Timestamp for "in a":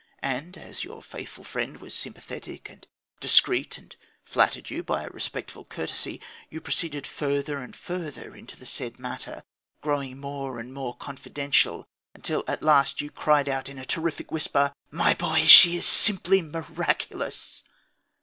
13.69-13.85